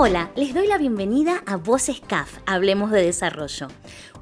Hola, 0.00 0.30
les 0.36 0.54
doy 0.54 0.68
la 0.68 0.78
bienvenida 0.78 1.42
a 1.44 1.56
Voces 1.56 2.00
CAF, 2.00 2.38
Hablemos 2.46 2.92
de 2.92 3.02
Desarrollo, 3.02 3.66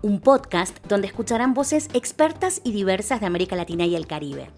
un 0.00 0.20
podcast 0.20 0.74
donde 0.86 1.06
escucharán 1.06 1.52
voces 1.52 1.90
expertas 1.92 2.62
y 2.64 2.72
diversas 2.72 3.20
de 3.20 3.26
América 3.26 3.56
Latina 3.56 3.84
y 3.84 3.94
el 3.94 4.06
Caribe. 4.06 4.50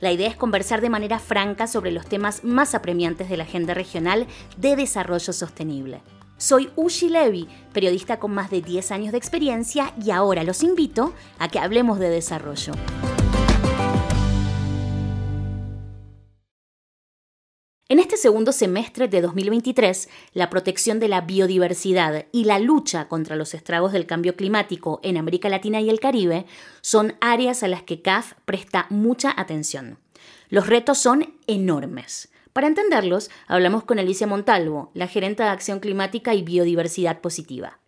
La 0.00 0.12
idea 0.12 0.28
es 0.28 0.36
conversar 0.36 0.82
de 0.82 0.90
manera 0.90 1.18
franca 1.18 1.66
sobre 1.66 1.92
los 1.92 2.04
temas 2.04 2.44
más 2.44 2.74
apremiantes 2.74 3.30
de 3.30 3.38
la 3.38 3.44
agenda 3.44 3.72
regional 3.72 4.26
de 4.58 4.76
desarrollo 4.76 5.32
sostenible. 5.32 6.02
Soy 6.36 6.68
Ushi 6.76 7.08
Levy, 7.08 7.48
periodista 7.72 8.18
con 8.18 8.34
más 8.34 8.50
de 8.50 8.60
10 8.60 8.90
años 8.90 9.12
de 9.12 9.18
experiencia 9.18 9.94
y 10.04 10.10
ahora 10.10 10.44
los 10.44 10.62
invito 10.62 11.14
a 11.38 11.48
que 11.48 11.58
hablemos 11.58 11.98
de 11.98 12.10
desarrollo. 12.10 12.74
Este 18.16 18.28
segundo 18.28 18.52
semestre 18.52 19.08
de 19.08 19.20
2023, 19.20 20.08
la 20.32 20.48
protección 20.48 20.98
de 21.00 21.08
la 21.08 21.20
biodiversidad 21.20 22.24
y 22.32 22.44
la 22.44 22.58
lucha 22.58 23.08
contra 23.08 23.36
los 23.36 23.52
estragos 23.52 23.92
del 23.92 24.06
cambio 24.06 24.36
climático 24.36 25.00
en 25.02 25.18
América 25.18 25.50
Latina 25.50 25.82
y 25.82 25.90
el 25.90 26.00
Caribe 26.00 26.46
son 26.80 27.16
áreas 27.20 27.62
a 27.62 27.68
las 27.68 27.82
que 27.82 28.00
CAF 28.00 28.32
presta 28.46 28.86
mucha 28.88 29.34
atención. 29.38 29.98
Los 30.48 30.66
retos 30.66 30.96
son 30.96 31.34
enormes. 31.46 32.30
Para 32.54 32.68
entenderlos, 32.68 33.30
hablamos 33.48 33.84
con 33.84 33.98
Alicia 33.98 34.26
Montalvo, 34.26 34.90
la 34.94 35.08
gerente 35.08 35.42
de 35.42 35.50
Acción 35.50 35.78
Climática 35.80 36.32
y 36.32 36.40
Biodiversidad 36.40 37.20
Positiva. 37.20 37.80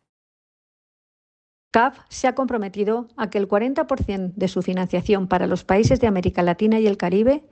CAF 1.79 1.97
se 2.09 2.27
ha 2.27 2.35
comprometido 2.35 3.07
a 3.17 3.31
que 3.31 3.39
el 3.39 3.47
40% 3.47 4.33
de 4.35 4.49
su 4.49 4.63
financiación 4.63 5.29
para 5.29 5.47
los 5.47 5.63
países 5.63 6.01
de 6.01 6.09
América 6.09 6.43
Latina 6.43 6.81
y 6.81 6.89
el 6.89 6.97
Caribe 6.97 7.45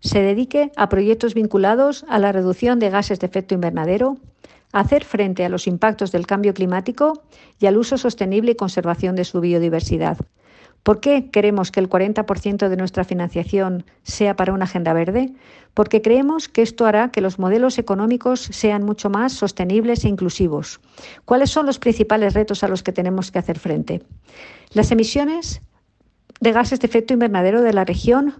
se 0.00 0.22
dedique 0.22 0.72
a 0.74 0.88
proyectos 0.88 1.34
vinculados 1.34 2.06
a 2.08 2.18
la 2.18 2.32
reducción 2.32 2.78
de 2.78 2.88
gases 2.88 3.20
de 3.20 3.26
efecto 3.26 3.52
invernadero, 3.52 4.16
a 4.72 4.80
hacer 4.80 5.04
frente 5.04 5.44
a 5.44 5.50
los 5.50 5.66
impactos 5.66 6.12
del 6.12 6.26
cambio 6.26 6.54
climático 6.54 7.24
y 7.60 7.66
al 7.66 7.76
uso 7.76 7.98
sostenible 7.98 8.52
y 8.52 8.56
conservación 8.56 9.16
de 9.16 9.24
su 9.26 9.42
biodiversidad. 9.42 10.16
¿Por 10.84 11.00
qué 11.00 11.30
queremos 11.30 11.70
que 11.70 11.80
el 11.80 11.88
40% 11.88 12.68
de 12.68 12.76
nuestra 12.76 13.04
financiación 13.04 13.84
sea 14.02 14.36
para 14.36 14.52
una 14.52 14.66
agenda 14.66 14.92
verde? 14.92 15.32
Porque 15.72 16.02
creemos 16.02 16.50
que 16.50 16.60
esto 16.60 16.84
hará 16.84 17.10
que 17.10 17.22
los 17.22 17.38
modelos 17.38 17.78
económicos 17.78 18.40
sean 18.40 18.84
mucho 18.84 19.08
más 19.08 19.32
sostenibles 19.32 20.04
e 20.04 20.08
inclusivos. 20.08 20.80
¿Cuáles 21.24 21.50
son 21.50 21.64
los 21.64 21.78
principales 21.78 22.34
retos 22.34 22.62
a 22.62 22.68
los 22.68 22.82
que 22.82 22.92
tenemos 22.92 23.32
que 23.32 23.38
hacer 23.38 23.58
frente? 23.58 24.02
Las 24.74 24.90
emisiones 24.92 25.62
de 26.40 26.52
gases 26.52 26.80
de 26.80 26.86
efecto 26.86 27.14
invernadero 27.14 27.62
de 27.62 27.72
la 27.72 27.86
región 27.86 28.34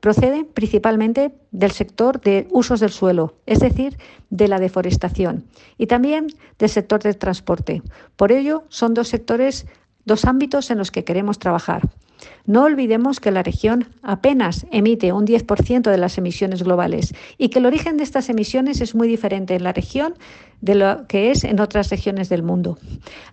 proceden 0.00 0.44
principalmente 0.44 1.34
del 1.52 1.70
sector 1.70 2.20
de 2.20 2.48
usos 2.50 2.80
del 2.80 2.90
suelo, 2.90 3.36
es 3.46 3.60
decir, 3.60 3.96
de 4.30 4.48
la 4.48 4.58
deforestación, 4.58 5.44
y 5.78 5.86
también 5.86 6.26
del 6.58 6.68
sector 6.68 7.00
del 7.00 7.16
transporte. 7.16 7.82
Por 8.16 8.32
ello, 8.32 8.64
son 8.70 8.92
dos 8.92 9.06
sectores 9.08 9.66
dos 10.06 10.24
ámbitos 10.24 10.70
en 10.70 10.78
los 10.78 10.90
que 10.90 11.04
queremos 11.04 11.38
trabajar. 11.38 11.82
No 12.46 12.62
olvidemos 12.62 13.20
que 13.20 13.30
la 13.30 13.42
región 13.42 13.88
apenas 14.02 14.66
emite 14.70 15.12
un 15.12 15.26
10% 15.26 15.90
de 15.90 15.98
las 15.98 16.16
emisiones 16.16 16.62
globales 16.62 17.12
y 17.36 17.50
que 17.50 17.58
el 17.58 17.66
origen 17.66 17.98
de 17.98 18.04
estas 18.04 18.30
emisiones 18.30 18.80
es 18.80 18.94
muy 18.94 19.08
diferente 19.08 19.54
en 19.54 19.64
la 19.64 19.72
región 19.72 20.14
de 20.62 20.76
lo 20.76 21.06
que 21.06 21.30
es 21.30 21.44
en 21.44 21.60
otras 21.60 21.90
regiones 21.90 22.28
del 22.28 22.42
mundo. 22.42 22.78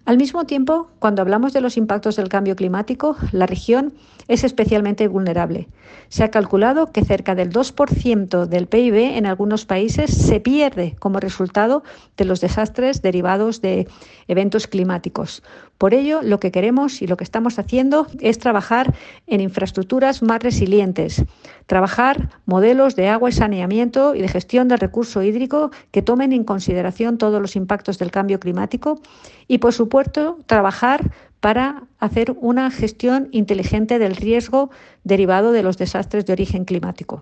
Al 0.03 0.17
mismo 0.17 0.45
tiempo, 0.45 0.89
cuando 0.99 1.21
hablamos 1.21 1.53
de 1.53 1.61
los 1.61 1.77
impactos 1.77 2.17
del 2.17 2.27
cambio 2.27 2.55
climático, 2.55 3.15
la 3.31 3.45
región 3.45 3.93
es 4.27 4.43
especialmente 4.43 5.07
vulnerable. 5.07 5.67
Se 6.09 6.23
ha 6.23 6.31
calculado 6.31 6.91
que 6.91 7.03
cerca 7.03 7.35
del 7.35 7.51
2% 7.51 8.45
del 8.45 8.67
PIB 8.67 9.17
en 9.17 9.25
algunos 9.25 9.65
países 9.65 10.11
se 10.11 10.39
pierde 10.39 10.95
como 10.99 11.19
resultado 11.19 11.83
de 12.17 12.25
los 12.25 12.41
desastres 12.41 13.01
derivados 13.01 13.61
de 13.61 13.87
eventos 14.27 14.67
climáticos. 14.67 15.43
Por 15.77 15.93
ello, 15.93 16.21
lo 16.21 16.39
que 16.39 16.51
queremos 16.51 17.01
y 17.01 17.07
lo 17.07 17.17
que 17.17 17.23
estamos 17.23 17.59
haciendo 17.59 18.07
es 18.19 18.39
trabajar 18.39 18.93
en 19.27 19.41
infraestructuras 19.41 20.21
más 20.21 20.41
resilientes, 20.41 21.23
trabajar 21.65 22.29
modelos 22.45 22.95
de 22.95 23.09
agua 23.09 23.29
y 23.29 23.33
saneamiento 23.33 24.15
y 24.15 24.21
de 24.21 24.27
gestión 24.27 24.67
del 24.67 24.79
recurso 24.79 25.23
hídrico 25.23 25.71
que 25.91 26.01
tomen 26.01 26.31
en 26.31 26.43
consideración 26.43 27.17
todos 27.17 27.41
los 27.41 27.55
impactos 27.55 27.97
del 27.97 28.11
cambio 28.11 28.39
climático 28.39 29.01
y, 29.47 29.57
por 29.57 29.73
supuesto, 29.73 30.37
trabajar 30.45 31.11
para 31.43 31.83
hacer 31.99 32.33
una 32.39 32.71
gestión 32.71 33.27
inteligente 33.33 33.99
del 33.99 34.15
riesgo 34.15 34.71
derivado 35.03 35.51
de 35.51 35.61
los 35.61 35.77
desastres 35.77 36.25
de 36.25 36.31
origen 36.31 36.63
climático. 36.63 37.21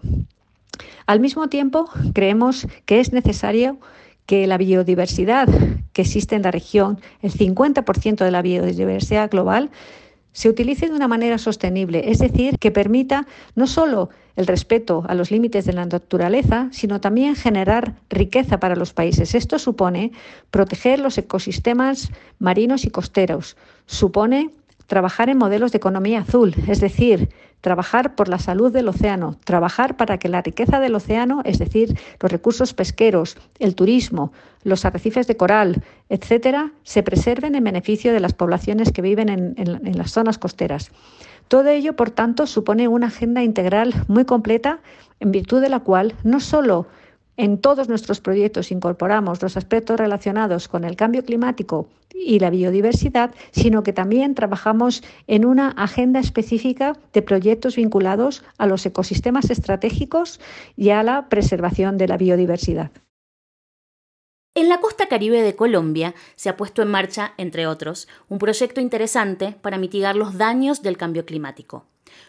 Al 1.08 1.20
mismo 1.20 1.50
tiempo, 1.50 1.90
creemos 2.14 2.68
que 2.86 3.00
es 3.00 3.14
necesario 3.14 3.80
que 4.28 4.46
la 4.46 4.60
biodiversidad 4.60 5.50
que 5.92 6.04
existe 6.04 6.36
en 6.36 6.44
la 6.44 6.52
región, 6.52 7.00
el 7.24 7.34
50% 7.34 8.24
de 8.24 8.30
la 8.30 8.44
biodiversidad 8.44 9.32
global, 9.32 9.72
se 10.34 10.50
utilice 10.50 10.88
de 10.88 10.96
una 10.96 11.08
manera 11.08 11.38
sostenible, 11.38 12.10
es 12.12 12.20
decir, 12.20 12.58
que 12.58 12.72
permita 12.72 13.28
no 13.56 13.68
solo 13.68 14.10
el 14.36 14.48
respeto 14.48 15.04
a 15.08 15.16
los 15.16 15.30
límites 15.30 15.66
de 15.66 15.74
la 15.74 15.86
naturaleza, 15.86 16.70
sino 16.72 17.02
también 17.02 17.36
generar 17.36 17.96
riqueza 18.10 18.60
para 18.60 18.76
los 18.76 18.94
países. 18.94 19.36
Esto 19.36 19.60
supone 19.60 20.12
proteger 20.50 21.00
los 21.00 21.18
ecosistemas 21.18 22.12
marinos 22.40 22.86
y 22.86 22.90
costeros, 22.90 23.58
supone 23.86 24.52
trabajar 24.92 25.30
en 25.30 25.38
modelos 25.38 25.72
de 25.72 25.78
economía 25.78 26.20
azul, 26.20 26.54
es 26.68 26.82
decir, 26.82 27.30
trabajar 27.62 28.14
por 28.14 28.28
la 28.28 28.40
salud 28.40 28.74
del 28.74 28.90
océano, 28.90 29.38
trabajar 29.46 29.96
para 29.96 30.18
que 30.18 30.28
la 30.28 30.42
riqueza 30.42 30.82
del 30.82 30.96
océano, 30.96 31.44
es 31.46 31.60
decir, 31.60 31.98
los 32.20 32.30
recursos 32.30 32.74
pesqueros, 32.74 33.38
el 33.60 33.74
turismo, 33.74 34.34
los 34.66 34.84
arrecifes 34.84 35.28
de 35.28 35.38
coral, 35.38 35.82
etcétera, 36.10 36.74
se 36.84 37.04
preserven 37.04 37.56
en 37.56 37.64
beneficio 37.64 38.12
de 38.12 38.20
las 38.20 38.34
poblaciones 38.34 38.92
que 38.92 39.02
viven 39.02 39.30
en, 39.30 39.98
las 39.98 40.12
zonas 40.12 40.38
costeras. 40.38 40.92
Todo 41.48 41.70
ello, 41.70 41.96
por 41.96 42.10
tanto, 42.10 42.46
supone 42.46 42.90
una 42.90 43.08
agenda 43.08 43.44
integral 43.44 43.94
muy 44.10 44.26
completa, 44.26 44.80
en 45.22 45.32
virtud 45.32 45.62
de 45.62 45.70
la 45.70 45.80
cual 45.80 46.16
no 46.26 46.42
solo 46.42 46.88
en 47.42 47.58
todos 47.58 47.90
nuestros 47.90 48.22
proyectos 48.22 48.72
incorporamos 48.72 49.42
los 49.42 49.58
aspectos 49.58 50.00
relacionados 50.00 50.68
con 50.68 50.84
el 50.84 50.96
cambio 50.96 51.26
climático 51.26 51.88
y 52.14 52.38
la 52.38 52.52
biodiversidad, 52.52 53.32
sino 53.50 53.82
que 53.82 53.94
también 53.94 54.36
trabajamos 54.36 55.04
en 55.26 55.46
una 55.46 55.70
agenda 55.70 56.20
específica 56.20 56.96
de 57.14 57.24
proyectos 57.24 57.78
vinculados 57.78 58.44
a 58.60 58.68
los 58.68 58.86
ecosistemas 58.86 59.50
estratégicos 59.50 60.40
y 60.78 60.92
a 60.92 61.02
la 61.02 61.30
preservación 61.30 61.98
de 61.98 62.10
la 62.10 62.18
biodiversidad. 62.18 62.92
En 64.54 64.68
la 64.68 64.82
costa 64.82 65.08
caribe 65.08 65.42
de 65.42 65.56
Colombia 65.56 66.14
se 66.36 66.50
ha 66.50 66.58
puesto 66.58 66.82
en 66.82 66.90
marcha, 66.90 67.34
entre 67.38 67.68
otros, 67.68 68.10
un 68.28 68.38
proyecto 68.38 68.82
interesante 68.82 69.56
para 69.62 69.78
mitigar 69.78 70.18
los 70.18 70.38
daños 70.38 70.82
del 70.82 70.98
cambio 70.98 71.26
climático. 71.26 71.86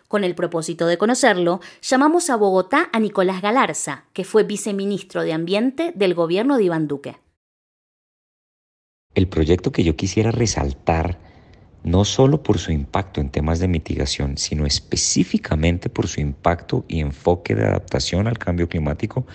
Con 0.06 0.22
el 0.22 0.37
propósito 0.37 0.87
de 0.87 0.99
conocerlo, 0.99 1.61
llamamos 1.81 2.31
a 2.31 2.37
Bogotá 2.37 2.88
a 2.93 3.00
Nicolás 3.00 3.43
Galarza, 3.43 4.05
que 4.12 4.22
fue 4.22 4.44
viceministro 4.44 5.25
de 5.25 5.32
Ambiente 5.32 5.93
del 5.97 6.15
gobierno 6.15 6.59
de 6.59 6.65
Iván 6.65 6.87
Duque. 6.87 7.16
El 9.16 9.27
proyecto 9.27 9.72
que 9.72 9.82
yo 9.82 9.97
quisiera 9.97 10.31
resaltar, 10.31 11.19
no 11.82 12.05
solo 12.05 12.44
por 12.44 12.59
su 12.59 12.71
impacto 12.71 13.21
en 13.21 13.31
temas 13.31 13.59
de 13.59 13.66
mitigación, 13.66 14.38
sino 14.38 14.65
específicamente 14.65 15.88
por 15.88 16.06
su 16.06 16.21
impacto 16.21 16.84
y 16.87 17.00
enfoque 17.00 17.56
de 17.56 17.66
adaptación 17.66 18.28
al 18.28 18.38
cambio 18.38 18.69
climático, 18.69 19.27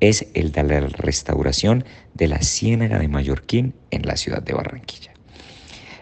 es 0.00 0.26
el 0.34 0.52
de 0.52 0.62
la 0.64 0.80
restauración 0.80 1.84
de 2.14 2.28
la 2.28 2.40
Ciénaga 2.40 2.98
de 2.98 3.08
Mallorquín 3.08 3.74
en 3.90 4.02
la 4.06 4.16
ciudad 4.16 4.42
de 4.42 4.54
Barranquilla. 4.54 5.12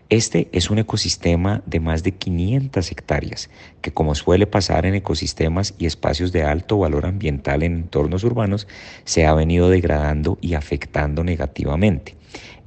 Este 0.09 0.49
es 0.53 0.71
un 0.71 0.79
ecosistema 0.79 1.63
de 1.67 1.81
más 1.81 2.03
de 2.03 2.13
500 2.13 2.91
hectáreas, 2.91 3.51
que 3.83 3.93
como 3.93 4.15
suele 4.15 4.47
pasar 4.47 4.87
en 4.87 4.95
ecosistemas 4.95 5.75
y 5.79 5.85
espacios 5.85 6.33
de 6.33 6.45
alto 6.45 6.79
valor 6.79 7.05
ambiental 7.05 7.63
en 7.63 7.75
entornos 7.75 8.25
urbanos, 8.25 8.67
se 9.05 9.27
ha 9.27 9.35
venido 9.35 9.69
degradando 9.69 10.39
y 10.41 10.55
afectando 10.55 11.25
negativamente. 11.25 12.17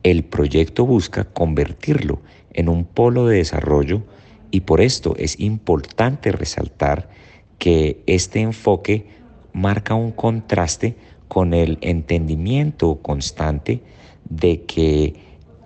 El 0.03 0.23
proyecto 0.23 0.85
busca 0.85 1.23
convertirlo 1.23 2.21
en 2.53 2.69
un 2.69 2.85
polo 2.85 3.25
de 3.25 3.37
desarrollo 3.37 4.03
y 4.51 4.61
por 4.61 4.81
esto 4.81 5.15
es 5.17 5.39
importante 5.39 6.31
resaltar 6.31 7.09
que 7.57 8.03
este 8.05 8.41
enfoque 8.41 9.07
marca 9.53 9.95
un 9.95 10.11
contraste 10.11 10.95
con 11.31 11.53
el 11.53 11.77
entendimiento 11.79 12.99
constante 13.01 13.81
de 14.29 14.63
que 14.63 15.13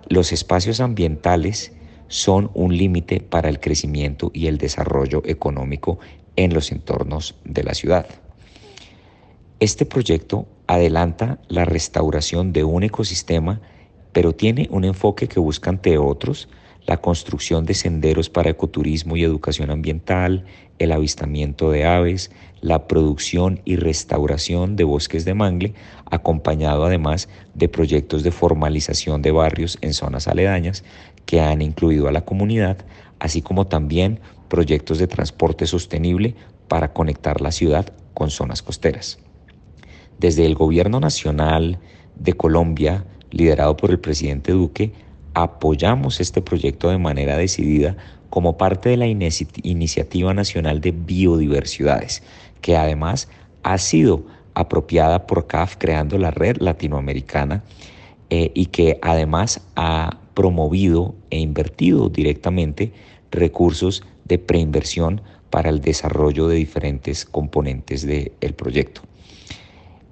los 0.08 0.30
espacios 0.30 0.78
ambientales 0.78 1.72
son 2.06 2.52
un 2.54 2.76
límite 2.76 3.18
para 3.18 3.48
el 3.48 3.58
crecimiento 3.58 4.30
y 4.32 4.46
el 4.46 4.58
desarrollo 4.58 5.22
económico 5.24 5.98
en 6.36 6.54
los 6.54 6.70
entornos 6.70 7.34
de 7.44 7.64
la 7.64 7.74
ciudad. 7.74 8.06
Este 9.58 9.86
proyecto 9.86 10.46
adelanta 10.68 11.40
la 11.48 11.64
restauración 11.64 12.52
de 12.52 12.62
un 12.62 12.84
ecosistema, 12.84 13.60
pero 14.12 14.36
tiene 14.36 14.68
un 14.70 14.84
enfoque 14.84 15.26
que 15.26 15.40
busca, 15.40 15.70
entre 15.70 15.98
otros, 15.98 16.48
la 16.86 16.96
construcción 16.98 17.66
de 17.66 17.74
senderos 17.74 18.30
para 18.30 18.50
ecoturismo 18.50 19.16
y 19.16 19.24
educación 19.24 19.70
ambiental, 19.70 20.44
el 20.78 20.92
avistamiento 20.92 21.70
de 21.70 21.84
aves, 21.84 22.30
la 22.60 22.86
producción 22.86 23.60
y 23.64 23.76
restauración 23.76 24.76
de 24.76 24.84
bosques 24.84 25.24
de 25.24 25.34
mangle, 25.34 25.74
acompañado 26.10 26.84
además 26.84 27.28
de 27.54 27.68
proyectos 27.68 28.22
de 28.22 28.30
formalización 28.30 29.20
de 29.22 29.32
barrios 29.32 29.78
en 29.80 29.94
zonas 29.94 30.28
aledañas 30.28 30.84
que 31.26 31.40
han 31.40 31.60
incluido 31.60 32.08
a 32.08 32.12
la 32.12 32.24
comunidad, 32.24 32.78
así 33.18 33.42
como 33.42 33.66
también 33.66 34.20
proyectos 34.48 34.98
de 34.98 35.08
transporte 35.08 35.66
sostenible 35.66 36.34
para 36.68 36.92
conectar 36.92 37.40
la 37.40 37.50
ciudad 37.50 37.92
con 38.14 38.30
zonas 38.30 38.62
costeras. 38.62 39.18
Desde 40.18 40.46
el 40.46 40.54
Gobierno 40.54 41.00
Nacional 41.00 41.78
de 42.14 42.32
Colombia, 42.32 43.04
liderado 43.30 43.76
por 43.76 43.90
el 43.90 43.98
presidente 43.98 44.52
Duque, 44.52 44.92
apoyamos 45.36 46.18
este 46.18 46.40
proyecto 46.40 46.88
de 46.88 46.96
manera 46.96 47.36
decidida 47.36 47.94
como 48.30 48.56
parte 48.56 48.88
de 48.88 48.96
la 48.96 49.06
Iniciativa 49.06 50.32
Nacional 50.32 50.80
de 50.80 50.92
Biodiversidades, 50.92 52.22
que 52.62 52.74
además 52.74 53.28
ha 53.62 53.76
sido 53.76 54.24
apropiada 54.54 55.26
por 55.26 55.46
CAF 55.46 55.76
creando 55.76 56.16
la 56.16 56.30
red 56.30 56.56
latinoamericana 56.56 57.62
eh, 58.30 58.50
y 58.54 58.66
que 58.66 58.98
además 59.02 59.60
ha 59.76 60.16
promovido 60.32 61.14
e 61.28 61.38
invertido 61.38 62.08
directamente 62.08 62.94
recursos 63.30 64.04
de 64.24 64.38
preinversión 64.38 65.20
para 65.50 65.68
el 65.68 65.82
desarrollo 65.82 66.48
de 66.48 66.56
diferentes 66.56 67.26
componentes 67.26 68.06
del 68.06 68.54
proyecto. 68.56 69.02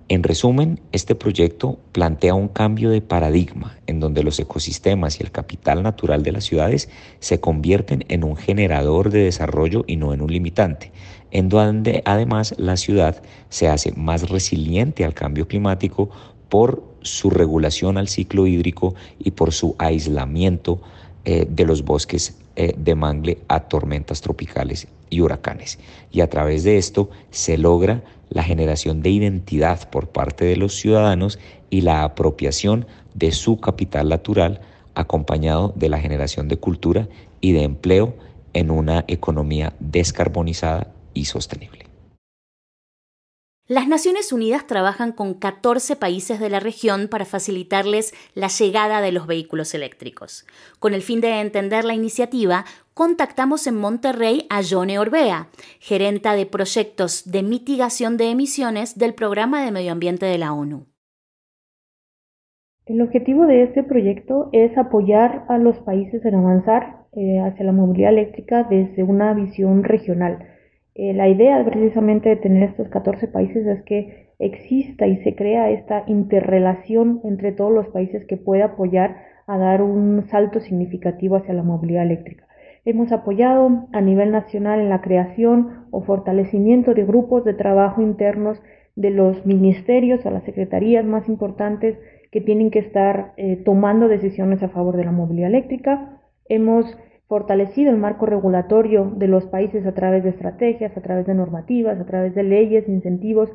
En 0.09 0.23
resumen, 0.23 0.81
este 0.93 1.15
proyecto 1.15 1.79
plantea 1.93 2.35
un 2.35 2.49
cambio 2.49 2.91
de 2.91 3.01
paradigma 3.01 3.79
en 3.87 4.01
donde 4.01 4.23
los 4.23 4.39
ecosistemas 4.39 5.19
y 5.19 5.23
el 5.23 5.31
capital 5.31 5.83
natural 5.83 6.23
de 6.23 6.33
las 6.33 6.45
ciudades 6.45 6.91
se 7.21 7.41
convierten 7.41 8.05
en 8.09 8.23
un 8.23 8.37
generador 8.37 9.09
de 9.09 9.25
desarrollo 9.25 9.83
y 9.87 9.97
no 9.97 10.13
en 10.13 10.21
un 10.21 10.31
limitante, 10.31 10.93
en 11.31 11.49
donde 11.49 12.03
además 12.05 12.55
la 12.59 12.77
ciudad 12.77 13.23
se 13.49 13.69
hace 13.69 13.93
más 13.93 14.29
resiliente 14.29 15.07
al 15.07 15.15
cambio 15.15 15.49
climático 15.49 16.11
por 16.51 16.85
su 17.01 17.31
regulación 17.31 17.97
al 17.97 18.09
ciclo 18.09 18.47
hídrico 18.47 18.95
y 19.19 19.31
por 19.31 19.53
su 19.53 19.75
aislamiento 19.79 20.83
eh, 21.25 21.47
de 21.49 21.65
los 21.65 21.83
bosques 21.83 22.37
eh, 22.57 22.75
de 22.77 22.95
mangle 22.95 23.39
a 23.49 23.61
tormentas 23.61 24.21
tropicales 24.21 24.89
y 25.11 25.21
huracanes. 25.21 25.79
Y 26.11 26.21
a 26.21 26.31
través 26.31 26.65
de 26.65 26.79
esto 26.79 27.11
se 27.31 27.59
logra 27.59 28.03
la 28.29 28.43
generación 28.43 29.03
de 29.03 29.11
identidad 29.11 29.89
por 29.91 30.09
parte 30.09 30.45
de 30.45 30.57
los 30.57 30.75
ciudadanos 30.75 31.39
y 31.71 31.83
la 31.83 32.05
apropiación 32.05 32.87
de 33.15 33.33
su 33.33 33.61
capital 33.61 34.09
natural 34.09 34.61
acompañado 34.95 35.73
de 35.77 35.89
la 35.89 35.99
generación 35.99 36.49
de 36.49 36.57
cultura 36.57 37.09
y 37.41 37.53
de 37.53 37.63
empleo 37.63 38.15
en 38.53 38.71
una 38.71 39.05
economía 39.09 39.75
descarbonizada 39.81 40.93
y 41.13 41.27
sostenible. 41.27 41.94
Las 43.67 43.89
Naciones 43.89 44.31
Unidas 44.31 44.67
trabajan 44.67 45.13
con 45.13 45.33
14 45.33 45.97
países 45.97 46.39
de 46.39 46.51
la 46.51 46.61
región 46.61 47.09
para 47.09 47.25
facilitarles 47.25 48.13
la 48.35 48.49
llegada 48.49 49.01
de 49.01 49.11
los 49.11 49.27
vehículos 49.27 49.75
eléctricos. 49.75 50.47
Con 50.79 50.93
el 50.93 51.01
fin 51.01 51.23
de 51.23 51.41
entender 51.41 51.87
la 51.87 51.95
iniciativa, 51.95 52.67
contactamos 52.93 53.67
en 53.67 53.77
Monterrey 53.77 54.47
a 54.51 54.61
Jone 54.63 54.99
Orbea, 54.99 55.49
gerenta 55.81 56.35
de 56.35 56.45
proyectos 56.45 57.33
de 57.33 57.43
mitigación 57.43 58.19
de 58.19 58.31
emisiones 58.33 58.99
del 58.99 59.15
Programa 59.15 59.65
de 59.65 59.71
Medio 59.71 59.93
Ambiente 59.93 60.27
de 60.27 60.37
la 60.37 60.53
ONU. 60.53 60.85
El 62.85 63.01
objetivo 63.01 63.47
de 63.47 63.63
este 63.63 63.83
proyecto 63.83 64.51
es 64.53 64.77
apoyar 64.77 65.47
a 65.49 65.57
los 65.57 65.79
países 65.79 66.23
en 66.27 66.35
avanzar 66.35 67.07
eh, 67.13 67.41
hacia 67.41 67.65
la 67.65 67.73
movilidad 67.73 68.13
eléctrica 68.13 68.65
desde 68.65 69.05
una 69.05 69.33
visión 69.33 69.85
regional 69.85 70.54
eh, 70.95 71.13
la 71.13 71.29
idea 71.29 71.65
precisamente 71.65 72.29
de 72.29 72.37
tener 72.37 72.71
estos 72.71 72.89
14 72.89 73.29
países 73.29 73.67
es 73.67 73.83
que 73.83 74.29
exista 74.39 75.07
y 75.07 75.17
se 75.19 75.35
crea 75.35 75.71
esta 75.71 76.05
interrelación 76.07 77.21
entre 77.25 77.53
todos 77.53 77.73
los 77.73 77.89
países 77.89 78.25
que 78.27 78.37
pueda 78.37 78.67
apoyar 78.67 79.17
a 79.47 79.59
dar 79.59 79.83
un 79.83 80.25
salto 80.29 80.61
significativo 80.61 81.37
hacia 81.37 81.55
la 81.55 81.63
movilidad 81.63 82.05
eléctrica. 82.05 82.47
Hemos 82.85 83.13
apoyado 83.13 83.89
a 83.93 84.01
nivel 84.01 84.31
nacional 84.31 84.81
en 84.81 84.91
la 84.91 85.01
creación 85.01 85.87
o 85.91 86.03
fortalecimiento 86.03 86.95
de 86.95 87.05
grupos 87.05 87.45
de 87.45 87.55
trabajo 87.55 88.03
internos 88.03 88.61
de 88.95 89.11
los 89.11 89.45
ministerios 89.47 90.25
o 90.25 90.31
las 90.31 90.45
secretarías 90.45 91.05
más 91.05 91.29
importantes 91.29 91.99
que 92.31 92.41
tienen 92.41 92.71
que 92.71 92.81
estar 92.81 93.33
eh, 93.37 93.57
tomando 93.65 94.07
decisiones 94.09 94.63
a 94.63 94.69
favor 94.69 94.97
de 94.97 95.05
la 95.05 95.13
movilidad 95.13 95.49
eléctrica. 95.49 96.21
Hemos 96.49 96.87
fortalecido 97.35 97.91
el 97.91 97.97
marco 97.97 98.27
regulatorio 98.27 99.13
de 99.17 99.27
los 99.27 99.45
países 99.47 99.85
a 99.87 99.93
través 99.93 100.23
de 100.23 100.31
estrategias, 100.31 100.97
a 100.97 101.01
través 101.01 101.27
de 101.27 101.35
normativas, 101.35 101.99
a 101.99 102.07
través 102.07 102.33
de 102.37 102.45
leyes, 102.45 102.89
incentivos, 102.89 103.51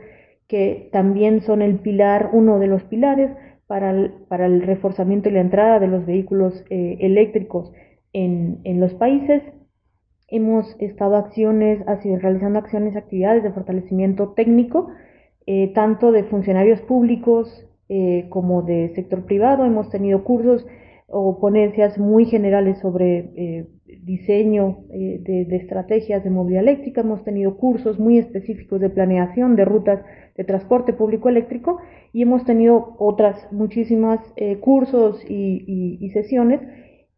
que 0.50 0.90
también 0.92 1.40
son 1.44 1.62
el 1.62 1.80
pilar, 1.80 2.32
uno 2.34 2.60
de 2.60 2.68
los 2.68 2.84
pilares 2.84 3.32
para 3.68 3.92
el, 3.92 4.12
para 4.28 4.48
el 4.48 4.64
reforzamiento 4.64 5.30
y 5.30 5.32
la 5.32 5.40
entrada 5.40 5.80
de 5.80 5.88
los 5.88 6.06
vehículos 6.06 6.62
eh, 6.70 6.98
eléctricos 7.00 7.72
en, 8.12 8.60
en, 8.66 8.82
los 8.82 8.94
países. 8.96 9.44
Hemos 10.28 10.76
estado 10.82 11.16
acciones, 11.16 11.80
realizando 12.22 12.60
acciones, 12.60 12.98
actividades 12.98 13.44
de 13.44 13.54
fortalecimiento 13.54 14.34
técnico, 14.34 14.90
eh, 15.46 15.72
tanto 15.74 16.12
de 16.12 16.26
funcionarios 16.26 16.82
públicos 16.82 17.66
eh, 17.88 18.26
como 18.28 18.62
de 18.62 18.92
sector 18.94 19.24
privado. 19.24 19.64
Hemos 19.64 19.90
tenido 19.90 20.26
cursos 20.26 20.66
o 21.12 21.40
ponencias 21.40 21.98
muy 21.98 22.26
generales 22.26 22.80
sobre 22.80 23.32
eh, 23.36 23.68
diseño 24.04 24.80
eh, 24.92 25.20
de, 25.24 25.56
estrategias 25.56 26.24
de 26.24 26.30
movilidad 26.30 26.64
eléctrica, 26.64 27.02
hemos 27.02 27.24
tenido 27.24 27.58
cursos 27.58 28.00
muy 28.00 28.18
específicos 28.20 28.80
de 28.80 28.90
planeación 28.90 29.56
de 29.56 29.66
rutas 29.66 30.04
de 30.36 30.44
transporte 30.44 30.94
público 30.94 31.28
eléctrico 31.28 31.80
y 32.14 32.22
hemos 32.22 32.46
tenido 32.46 32.96
otras 33.00 33.52
muchísimas 33.52 34.20
eh, 34.36 34.58
cursos 34.60 35.24
y, 35.28 36.10
sesiones. 36.14 36.62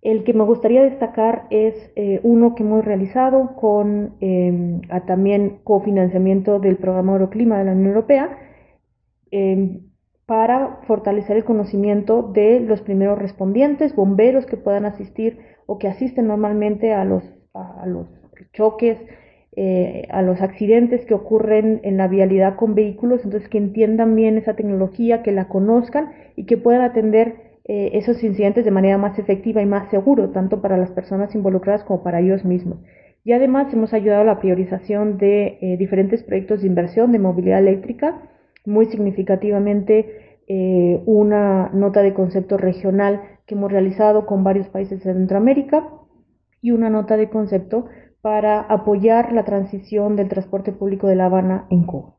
El 0.01 0.23
que 0.23 0.33
me 0.33 0.43
gustaría 0.43 0.81
destacar 0.81 1.43
es 1.51 1.75
uno 2.23 2.55
que 2.55 2.63
hemos 2.63 2.83
realizado 2.83 3.55
con 3.55 4.15
em, 4.19 4.81
también 5.05 5.59
cofinanciamiento 5.63 6.59
del 6.59 6.77
programa 6.77 7.13
Euroclima 7.13 7.59
de 7.59 7.65
la 7.65 7.71
Unión 7.73 7.89
Europea 7.89 8.35
em, 9.29 9.90
para 10.25 10.79
fortalecer 10.87 11.37
el 11.37 11.43
conocimiento 11.43 12.23
de 12.23 12.59
los 12.59 12.81
primeros 12.81 13.19
respondientes, 13.19 13.95
bomberos 13.95 14.45
que 14.45 14.57
puedan 14.57 14.85
asistir 14.85 15.39
o 15.65 15.77
que 15.77 15.87
asisten 15.87 16.27
normalmente 16.27 16.93
a 16.93 17.03
los, 17.05 17.23
choques, 18.53 18.97
eh, 19.55 20.07
a 20.09 20.21
los 20.21 20.41
accidentes 20.41 21.05
que 21.05 21.13
ocurren 21.13 21.81
en 21.83 21.97
la 21.97 22.07
vialidad 22.07 22.55
con 22.55 22.75
vehículos, 22.75 23.21
entonces 23.23 23.49
que 23.49 23.57
entiendan 23.57 24.15
bien 24.15 24.37
esa 24.37 24.55
tecnología, 24.55 25.23
que 25.23 25.31
la 25.31 25.47
conozcan 25.47 26.11
y 26.35 26.45
que 26.45 26.57
puedan 26.57 26.81
atender 26.81 27.51
eh, 27.65 27.91
esos 27.93 28.23
incidentes 28.23 28.65
de 28.65 28.71
manera 28.71 28.97
más 28.97 29.19
efectiva 29.19 29.61
y 29.61 29.65
más 29.65 29.89
seguro, 29.89 30.29
tanto 30.31 30.61
para 30.61 30.77
las 30.77 30.91
personas 30.91 31.35
involucradas 31.35 31.83
como 31.83 32.03
para 32.03 32.19
ellos 32.19 32.43
mismos. 32.43 32.79
Y 33.23 33.33
además 33.33 33.71
hemos 33.71 33.93
ayudado 33.93 34.21
a 34.21 34.25
la 34.25 34.39
priorización 34.39 35.17
de 35.17 35.59
eh, 35.61 35.77
diferentes 35.77 36.23
proyectos 36.23 36.61
de 36.61 36.67
inversión 36.67 37.11
de 37.11 37.19
movilidad 37.19 37.59
eléctrica, 37.59 38.30
muy 38.65 38.85
significativamente 38.87 40.39
eh, 40.47 41.01
una 41.05 41.69
nota 41.69 42.01
de 42.01 42.13
concepto 42.13 42.57
regional 42.57 43.39
que 43.45 43.55
hemos 43.55 43.71
realizado 43.71 44.25
con 44.25 44.43
varios 44.43 44.67
países 44.69 45.03
de 45.03 45.13
Centroamérica 45.13 45.89
y 46.61 46.71
una 46.71 46.89
nota 46.89 47.17
de 47.17 47.29
concepto 47.29 47.85
para 48.21 48.61
apoyar 48.61 49.33
la 49.33 49.45
transición 49.45 50.15
del 50.15 50.29
transporte 50.29 50.71
público 50.71 51.07
de 51.07 51.15
La 51.15 51.25
Habana 51.25 51.67
en 51.69 51.85
Cuba. 51.85 52.17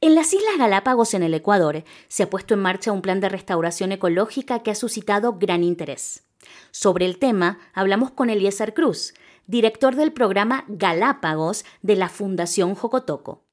En 0.00 0.16
las 0.16 0.32
Islas 0.32 0.58
Galápagos, 0.58 1.14
en 1.14 1.22
el 1.22 1.32
Ecuador, 1.32 1.84
se 2.08 2.24
ha 2.24 2.30
puesto 2.30 2.54
en 2.54 2.60
marcha 2.60 2.90
un 2.90 3.02
plan 3.02 3.20
de 3.20 3.28
restauración 3.28 3.92
ecológica 3.92 4.60
que 4.60 4.72
ha 4.72 4.74
suscitado 4.74 5.38
gran 5.38 5.62
interés. 5.62 6.26
Sobre 6.72 7.06
el 7.06 7.18
tema 7.18 7.58
hablamos 7.72 8.10
con 8.10 8.28
Eliezer 8.28 8.74
Cruz, 8.74 9.14
director 9.46 9.94
del 9.94 10.12
programa 10.12 10.64
Galápagos 10.66 11.64
de 11.82 11.94
la 11.96 12.08
Fundación 12.08 12.74
Jocotoco. 12.74 13.44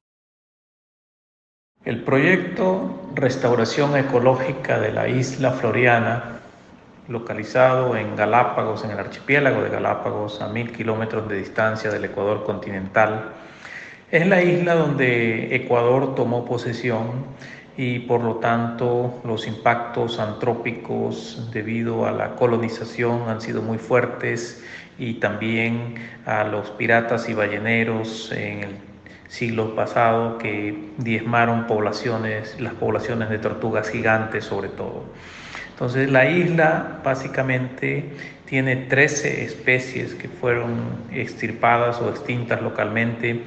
El 1.82 2.02
proyecto 2.02 3.10
Restauración 3.14 3.96
Ecológica 3.96 4.78
de 4.78 4.92
la 4.92 5.08
isla 5.08 5.52
Floriana, 5.52 6.40
localizado 7.08 7.96
en 7.96 8.16
Galápagos, 8.16 8.84
en 8.84 8.90
el 8.90 8.98
archipiélago 8.98 9.62
de 9.62 9.70
Galápagos, 9.70 10.42
a 10.42 10.48
mil 10.48 10.72
kilómetros 10.72 11.26
de 11.30 11.38
distancia 11.38 11.90
del 11.90 12.04
Ecuador 12.04 12.44
continental, 12.44 13.32
es 14.10 14.26
la 14.26 14.42
isla 14.42 14.74
donde 14.74 15.56
Ecuador 15.56 16.14
tomó 16.14 16.44
posesión 16.44 17.24
y 17.78 18.00
por 18.00 18.24
lo 18.24 18.36
tanto 18.36 19.18
los 19.24 19.46
impactos 19.46 20.18
antrópicos 20.18 21.48
debido 21.50 22.04
a 22.04 22.12
la 22.12 22.36
colonización 22.36 23.30
han 23.30 23.40
sido 23.40 23.62
muy 23.62 23.78
fuertes 23.78 24.62
y 24.98 25.14
también 25.14 25.94
a 26.26 26.44
los 26.44 26.70
piratas 26.72 27.26
y 27.30 27.32
balleneros 27.32 28.30
en 28.32 28.64
el 28.64 28.89
siglos 29.30 29.70
pasados 29.76 30.42
que 30.42 30.90
diezmaron 30.98 31.68
poblaciones, 31.68 32.60
las 32.60 32.74
poblaciones 32.74 33.30
de 33.30 33.38
tortugas 33.38 33.88
gigantes 33.88 34.44
sobre 34.44 34.68
todo. 34.70 35.04
Entonces 35.70 36.10
la 36.10 36.28
isla 36.28 37.00
básicamente 37.04 38.10
tiene 38.44 38.74
13 38.74 39.44
especies 39.44 40.14
que 40.16 40.28
fueron 40.28 41.04
extirpadas 41.12 42.00
o 42.00 42.10
extintas 42.10 42.60
localmente, 42.60 43.40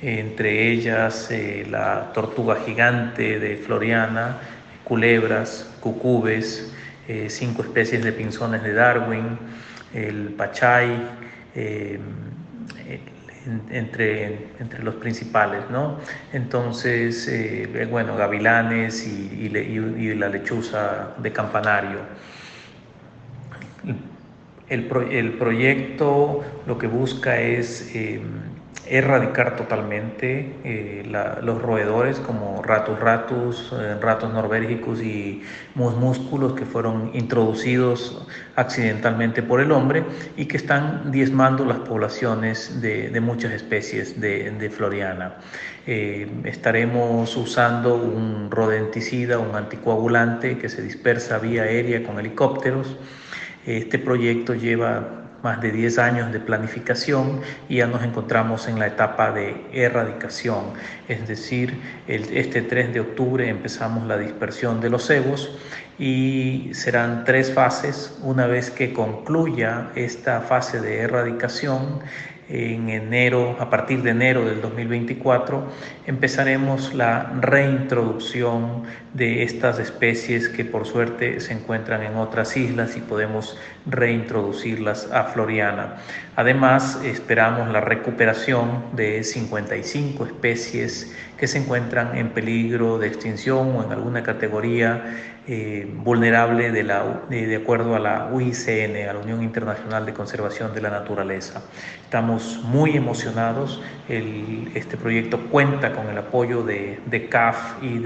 entre 0.00 0.70
ellas 0.70 1.30
eh, 1.30 1.66
la 1.70 2.12
tortuga 2.14 2.56
gigante 2.64 3.38
de 3.38 3.58
Floriana, 3.58 4.38
culebras, 4.84 5.70
cucubes, 5.80 6.72
eh, 7.06 7.26
cinco 7.28 7.62
especies 7.62 8.02
de 8.02 8.12
pinzones 8.12 8.62
de 8.62 8.72
Darwin, 8.72 9.38
el 9.92 10.30
pachay, 10.30 10.96
eh, 11.54 12.00
entre, 13.70 14.50
entre 14.58 14.82
los 14.82 14.96
principales, 14.96 15.62
¿no? 15.70 15.98
Entonces, 16.32 17.26
eh, 17.28 17.86
bueno, 17.90 18.16
gavilanes 18.16 19.06
y, 19.06 19.48
la 19.48 20.28
lechuza 20.28 21.14
de 21.18 21.32
campanario. 21.32 21.98
El, 24.68 24.88
el, 25.10 25.32
proyecto 25.32 26.44
lo 26.66 26.78
que 26.78 26.86
busca 26.86 27.40
es 27.40 27.94
erradicar 28.90 29.54
totalmente 29.54 30.52
eh, 30.64 31.02
los 31.42 31.62
roedores 31.62 32.18
como 32.18 32.60
ratus 32.60 32.98
ratus, 32.98 33.72
eh, 33.72 33.94
ratos 34.00 34.32
norvégicos 34.32 35.00
y 35.00 35.42
músculos 35.76 36.54
que 36.54 36.66
fueron 36.66 37.12
introducidos 37.14 38.26
accidentalmente 38.56 39.44
por 39.44 39.60
el 39.60 39.70
hombre 39.70 40.02
y 40.36 40.46
que 40.46 40.56
están 40.56 41.12
diezmando 41.12 41.64
las 41.64 41.78
poblaciones 41.78 42.82
de, 42.82 43.18
muchas 43.20 43.52
especies 43.52 44.20
de, 44.20 44.70
floriana. 44.76 45.36
Eh, 45.86 46.28
estaremos 46.44 47.36
usando 47.36 47.94
un 47.94 48.50
rodenticida, 48.50 49.38
un 49.38 49.54
anticoagulante 49.54 50.58
que 50.58 50.68
se 50.68 50.82
dispersa 50.82 51.38
vía 51.38 51.62
aérea 51.62 52.02
con 52.02 52.18
helicópteros. 52.18 52.96
Este 53.66 53.98
proyecto 53.98 54.54
lleva 54.54 55.29
más 55.42 55.60
de 55.60 55.72
10 55.72 55.98
años 55.98 56.32
de 56.32 56.40
planificación 56.40 57.40
y 57.68 57.76
ya 57.76 57.86
nos 57.86 58.02
encontramos 58.02 58.68
en 58.68 58.78
la 58.78 58.86
etapa 58.86 59.32
de 59.32 59.66
erradicación, 59.72 60.72
es 61.08 61.26
decir, 61.26 61.80
este 62.06 62.62
3 62.62 62.92
de 62.92 63.00
octubre 63.00 63.48
empezamos 63.48 64.06
la 64.06 64.18
dispersión 64.18 64.80
de 64.80 64.90
los 64.90 65.06
cebos 65.06 65.50
y 66.00 66.70
serán 66.72 67.24
tres 67.24 67.52
fases. 67.52 68.18
Una 68.22 68.46
vez 68.46 68.70
que 68.70 68.94
concluya 68.94 69.90
esta 69.94 70.40
fase 70.40 70.80
de 70.80 71.00
erradicación, 71.00 72.00
en 72.50 72.88
enero, 72.88 73.56
a 73.60 73.70
partir 73.70 74.02
de 74.02 74.10
enero 74.10 74.44
del 74.44 74.60
2024, 74.60 75.68
empezaremos 76.06 76.92
la 76.94 77.32
reintroducción 77.40 78.82
de 79.14 79.44
estas 79.44 79.78
especies 79.78 80.48
que 80.48 80.64
por 80.64 80.86
suerte 80.86 81.40
se 81.40 81.52
encuentran 81.52 82.02
en 82.02 82.16
otras 82.16 82.56
islas 82.56 82.96
y 82.96 83.00
podemos 83.00 83.56
reintroducirlas 83.86 85.10
a 85.12 85.24
Floriana. 85.24 85.96
Además, 86.34 87.00
esperamos 87.04 87.68
la 87.72 87.80
recuperación 87.80 88.84
de 88.94 89.22
55 89.22 90.26
especies 90.26 91.14
que 91.36 91.46
se 91.46 91.58
encuentran 91.58 92.16
en 92.16 92.30
peligro 92.30 92.98
de 92.98 93.06
extinción 93.06 93.76
o 93.76 93.84
en 93.84 93.92
alguna 93.92 94.22
categoría 94.22 95.04
eh, 95.46 95.90
vulnerable 95.92 96.70
de, 96.70 96.84
de, 96.84 97.56
acuerdo 97.56 97.96
a 97.96 97.98
la 97.98 98.28
UICN, 98.30 99.08
a 99.08 99.14
la 99.14 99.18
Unión 99.18 99.42
Internacional 99.42 100.04
de 100.04 100.12
Conservación 100.12 100.74
de 100.74 100.82
la 100.82 100.90
Naturaleza. 100.90 101.62
Estamos 102.04 102.39
muy 102.64 102.96
emocionados. 102.96 103.80
este 104.08 104.96
proyecto 104.96 105.38
cuenta 105.50 105.92
con 105.92 106.08
el 106.08 106.18
apoyo 106.18 106.62
de, 106.62 107.28
CAF 107.30 107.82
y 107.82 107.98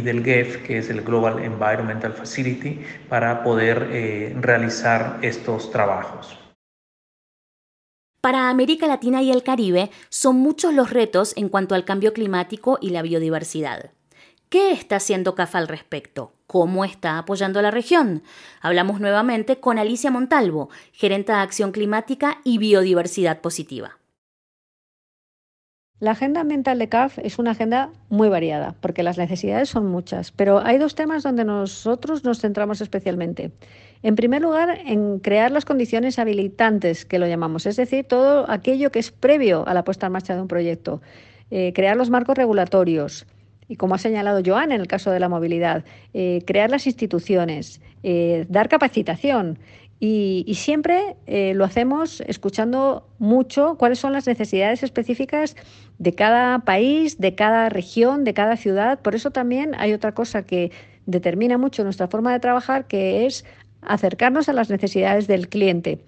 del 0.00 0.24
GEF, 0.24 0.62
que 0.66 0.78
es 0.78 0.90
el 0.90 1.02
Global 1.02 1.38
Environmental 1.38 2.12
Facility, 2.12 2.80
para 3.08 3.42
poder 3.42 3.88
eh, 3.90 4.34
realizar 4.40 5.18
estos 5.22 5.70
trabajos. 5.70 6.36
Para 8.20 8.50
América 8.50 8.86
Latina 8.86 9.22
y 9.22 9.30
el 9.30 9.42
Caribe 9.42 9.90
son 10.10 10.36
muchos 10.36 10.74
los 10.74 10.90
retos 10.90 11.32
en 11.36 11.48
cuanto 11.48 11.74
al 11.74 11.84
cambio 11.84 12.12
climático 12.12 12.78
y 12.80 12.90
la 12.90 13.02
biodiversidad. 13.02 13.92
¿Qué 14.50 14.72
está 14.72 14.96
haciendo 14.96 15.34
CAF 15.34 15.54
al 15.54 15.68
respecto? 15.68 16.34
¿Cómo 16.50 16.84
está 16.84 17.16
apoyando 17.16 17.60
a 17.60 17.62
la 17.62 17.70
región? 17.70 18.24
Hablamos 18.60 18.98
nuevamente 18.98 19.60
con 19.60 19.78
Alicia 19.78 20.10
Montalvo, 20.10 20.68
gerente 20.90 21.30
de 21.30 21.38
Acción 21.38 21.70
Climática 21.70 22.38
y 22.42 22.58
Biodiversidad 22.58 23.40
Positiva. 23.40 23.98
La 26.00 26.10
agenda 26.10 26.40
ambiental 26.40 26.80
de 26.80 26.88
CAF 26.88 27.20
es 27.20 27.38
una 27.38 27.52
agenda 27.52 27.90
muy 28.08 28.28
variada, 28.28 28.74
porque 28.80 29.04
las 29.04 29.16
necesidades 29.16 29.68
son 29.68 29.86
muchas, 29.86 30.32
pero 30.32 30.58
hay 30.58 30.78
dos 30.78 30.96
temas 30.96 31.22
donde 31.22 31.44
nosotros 31.44 32.24
nos 32.24 32.40
centramos 32.40 32.80
especialmente. 32.80 33.52
En 34.02 34.16
primer 34.16 34.42
lugar, 34.42 34.76
en 34.84 35.20
crear 35.20 35.52
las 35.52 35.64
condiciones 35.64 36.18
habilitantes, 36.18 37.04
que 37.04 37.20
lo 37.20 37.28
llamamos, 37.28 37.64
es 37.66 37.76
decir, 37.76 38.06
todo 38.06 38.50
aquello 38.50 38.90
que 38.90 38.98
es 38.98 39.12
previo 39.12 39.68
a 39.68 39.72
la 39.72 39.84
puesta 39.84 40.06
en 40.06 40.14
marcha 40.14 40.34
de 40.34 40.42
un 40.42 40.48
proyecto. 40.48 41.00
Eh, 41.52 41.72
crear 41.72 41.96
los 41.96 42.10
marcos 42.10 42.36
regulatorios, 42.36 43.24
y 43.70 43.76
como 43.76 43.94
ha 43.94 43.98
señalado 43.98 44.42
Joan 44.44 44.72
en 44.72 44.80
el 44.80 44.88
caso 44.88 45.12
de 45.12 45.20
la 45.20 45.28
movilidad, 45.28 45.84
eh, 46.12 46.42
crear 46.44 46.70
las 46.70 46.88
instituciones, 46.88 47.80
eh, 48.02 48.44
dar 48.48 48.68
capacitación, 48.68 49.58
y, 50.02 50.54
siempre 50.54 51.14
eh, 51.26 51.52
lo 51.54 51.64
hacemos 51.66 52.22
escuchando 52.22 53.06
mucho 53.18 53.76
cuáles 53.76 53.98
son 53.98 54.14
las 54.14 54.26
necesidades 54.26 54.82
específicas 54.82 55.56
de 55.98 56.14
cada 56.14 56.60
país, 56.60 57.18
de 57.18 57.34
cada 57.34 57.68
región, 57.68 58.24
de 58.24 58.32
cada 58.32 58.56
ciudad. 58.56 59.00
Por 59.00 59.14
eso 59.14 59.30
también 59.30 59.74
hay 59.76 59.92
otra 59.92 60.12
cosa 60.12 60.42
que 60.42 60.72
determina 61.04 61.58
mucho 61.58 61.84
nuestra 61.84 62.08
forma 62.08 62.32
de 62.32 62.40
trabajar, 62.40 62.86
que 62.86 63.26
es 63.26 63.44
acercarnos 63.82 64.48
a 64.48 64.54
las 64.54 64.70
necesidades 64.70 65.26
del 65.26 65.50
cliente. 65.50 66.00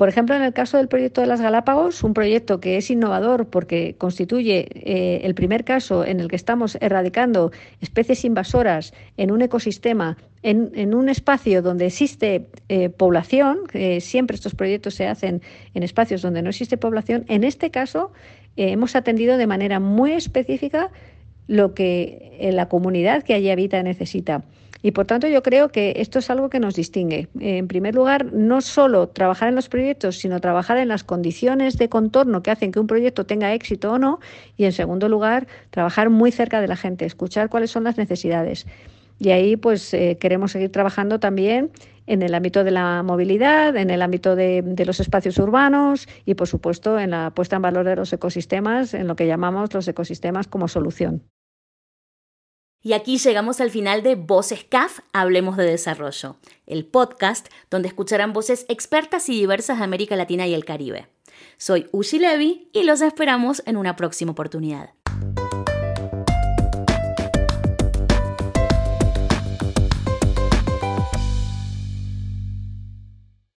Por 0.00 0.08
ejemplo, 0.08 0.34
en 0.34 0.40
el 0.40 0.54
caso 0.54 0.78
del 0.78 0.88
proyecto 0.88 1.20
de 1.20 1.26
las 1.26 1.42
Galápagos, 1.42 2.02
un 2.04 2.14
proyecto 2.14 2.58
que 2.58 2.78
es 2.78 2.90
innovador 2.90 3.50
porque 3.50 3.96
constituye 3.98 4.66
eh, 4.72 5.20
el 5.24 5.34
primer 5.34 5.62
caso 5.62 6.06
en 6.06 6.20
el 6.20 6.28
que 6.28 6.36
estamos 6.36 6.78
erradicando 6.80 7.52
especies 7.82 8.24
invasoras 8.24 8.94
en 9.18 9.30
un 9.30 9.42
ecosistema, 9.42 10.16
en, 10.42 10.94
un 10.94 11.10
espacio 11.10 11.60
donde 11.60 11.84
existe 11.84 12.46
eh, 12.70 12.88
población, 12.88 13.58
siempre 14.00 14.36
estos 14.36 14.54
proyectos 14.54 14.94
se 14.94 15.06
hacen 15.06 15.42
en 15.74 15.82
espacios 15.82 16.22
donde 16.22 16.40
no 16.40 16.48
existe 16.48 16.78
población, 16.78 17.26
en 17.28 17.44
este 17.44 17.70
caso 17.70 18.10
eh, 18.56 18.70
hemos 18.70 18.96
atendido 18.96 19.36
de 19.36 19.46
manera 19.46 19.80
muy 19.80 20.12
específica 20.12 20.90
lo 21.46 21.74
que 21.74 22.48
la 22.54 22.70
comunidad 22.70 23.22
que 23.22 23.34
allí 23.34 23.50
habita 23.50 23.82
necesita. 23.82 24.44
Y 24.82 24.92
por 24.92 25.06
tanto 25.06 25.28
yo 25.28 25.42
creo 25.42 25.68
que 25.68 25.94
esto 25.96 26.18
es 26.18 26.30
algo 26.30 26.48
que 26.48 26.60
nos 26.60 26.74
distingue. 26.74 27.28
En 27.38 27.68
primer 27.68 27.94
lugar, 27.94 28.32
no 28.32 28.60
solo 28.60 29.08
trabajar 29.08 29.48
en 29.48 29.54
los 29.54 29.68
proyectos, 29.68 30.18
sino 30.18 30.40
trabajar 30.40 30.78
en 30.78 30.88
las 30.88 31.04
condiciones 31.04 31.76
de 31.76 31.88
contorno 31.88 32.42
que 32.42 32.50
hacen 32.50 32.72
que 32.72 32.80
un 32.80 32.86
proyecto 32.86 33.26
tenga 33.26 33.52
éxito 33.52 33.92
o 33.92 33.98
no. 33.98 34.20
Y 34.56 34.64
en 34.64 34.72
segundo 34.72 35.08
lugar, 35.08 35.46
trabajar 35.70 36.08
muy 36.08 36.32
cerca 36.32 36.60
de 36.60 36.68
la 36.68 36.76
gente, 36.76 37.04
escuchar 37.04 37.50
cuáles 37.50 37.70
son 37.70 37.84
las 37.84 37.98
necesidades. 37.98 38.66
Y 39.18 39.30
ahí 39.30 39.56
pues 39.56 39.92
eh, 39.92 40.16
queremos 40.18 40.52
seguir 40.52 40.72
trabajando 40.72 41.20
también 41.20 41.70
en 42.06 42.22
el 42.22 42.34
ámbito 42.34 42.64
de 42.64 42.70
la 42.70 43.02
movilidad, 43.02 43.76
en 43.76 43.90
el 43.90 44.00
ámbito 44.00 44.34
de, 44.34 44.62
de, 44.62 44.84
los 44.86 44.98
espacios 44.98 45.38
urbanos 45.38 46.08
y, 46.24 46.34
por 46.34 46.48
supuesto, 46.48 46.98
en 46.98 47.10
la 47.10 47.30
puesta 47.30 47.56
en 47.56 47.62
valor 47.62 47.84
de 47.84 47.96
los 47.96 48.12
ecosistemas, 48.12 48.94
en 48.94 49.06
lo 49.06 49.16
que 49.16 49.26
llamamos 49.26 49.72
los 49.74 49.86
ecosistemas 49.86 50.48
como 50.48 50.68
solución. 50.68 51.22
Y 52.82 52.94
aquí 52.94 53.18
llegamos 53.18 53.60
al 53.60 53.70
final 53.70 54.02
de 54.02 54.14
Voces 54.14 54.64
CAF, 54.64 55.00
Hablemos 55.12 55.58
de 55.58 55.64
Desarrollo, 55.64 56.36
el 56.66 56.86
podcast 56.86 57.48
donde 57.70 57.88
escucharán 57.88 58.32
voces 58.32 58.64
expertas 58.68 59.28
y 59.28 59.34
diversas 59.34 59.78
de 59.78 59.84
América 59.84 60.16
Latina 60.16 60.46
y 60.46 60.54
el 60.54 60.64
Caribe. 60.64 61.08
Soy 61.58 61.88
Ushi 61.92 62.18
Levy 62.18 62.70
y 62.72 62.84
los 62.84 63.02
esperamos 63.02 63.62
en 63.66 63.76
una 63.76 63.96
próxima 63.96 64.32
oportunidad. 64.32 64.90